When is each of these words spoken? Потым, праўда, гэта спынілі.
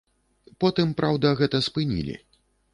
Потым, 0.65 0.95
праўда, 1.03 1.35
гэта 1.43 1.63
спынілі. 1.69 2.21